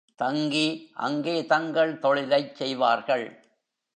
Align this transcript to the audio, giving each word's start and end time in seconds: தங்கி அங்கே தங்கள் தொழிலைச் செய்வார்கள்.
தங்கி 0.15 0.91
அங்கே 0.93 1.45
தங்கள் 1.45 1.99
தொழிலைச் 1.99 2.55
செய்வார்கள். 2.55 3.39